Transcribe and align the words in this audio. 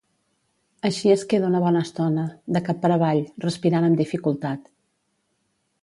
Així 0.89 1.11
es 1.15 1.25
queda 1.33 1.45
una 1.53 1.61
bona 1.65 1.83
estona, 1.87 2.25
de 2.57 2.63
cap 2.71 2.81
per 2.87 2.91
avall, 2.97 3.23
respirant 3.47 3.89
amb 3.91 4.03
dificultat. 4.05 4.71